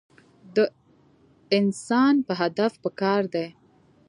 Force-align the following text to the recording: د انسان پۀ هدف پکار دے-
د 0.55 0.57
انسان 1.57 2.15
پۀ 2.27 2.33
هدف 2.41 2.71
پکار 2.83 3.21
دے- 3.33 3.45